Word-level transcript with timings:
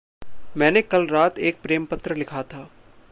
मैंने 0.57 0.81
कल 0.81 1.07
रात 1.07 1.39
एक 1.39 1.61
प्रेम 1.61 1.85
पत्र 1.85 2.15
लिखा 2.15 2.43
था। 2.43 2.69